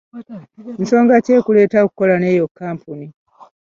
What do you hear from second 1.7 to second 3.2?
okukola n'eyo kkampuni?